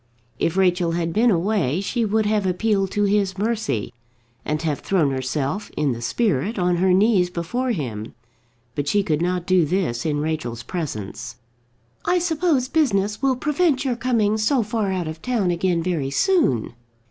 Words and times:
If 0.39 0.57
Rachel 0.57 0.93
had 0.93 1.13
been 1.13 1.29
away, 1.29 1.79
she 1.79 2.05
would 2.05 2.25
have 2.25 2.47
appealed 2.47 2.89
to 2.89 3.03
his 3.03 3.37
mercy, 3.37 3.93
and 4.43 4.59
have 4.63 4.79
thrown 4.79 5.11
herself, 5.11 5.69
in 5.77 5.91
the 5.91 6.01
spirit, 6.01 6.57
on 6.57 6.77
her 6.77 6.91
knees 6.91 7.29
before 7.29 7.69
him. 7.69 8.15
But 8.73 8.87
she 8.87 9.03
could 9.03 9.21
not 9.21 9.45
do 9.45 9.63
this 9.63 10.03
in 10.03 10.19
Rachel's 10.19 10.63
presence. 10.63 11.35
"I 12.03 12.17
suppose 12.17 12.67
business 12.67 13.21
will 13.21 13.35
prevent 13.35 13.85
your 13.85 13.95
coming 13.95 14.39
so 14.39 14.63
far 14.63 14.91
out 14.91 15.07
of 15.07 15.21
town 15.21 15.51
again 15.51 15.83
very 15.83 16.09
soon." 16.09 16.73